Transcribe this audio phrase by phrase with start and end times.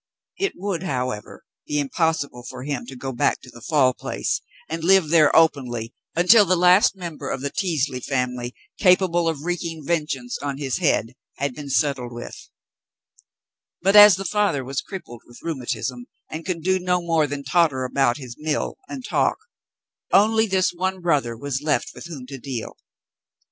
[0.39, 4.83] It would, however, be impossible for him to go back to the Fall Place and
[4.83, 10.39] live there openly until the last member of the Teasley family capable of wreaking vengeance
[10.39, 12.49] on his head had been settled with;
[13.83, 17.83] but as the father was crippled with rheumatism and could do no more than totter
[17.83, 19.37] about his mill and talk,
[20.11, 22.75] only this one brother was left with whom to deal.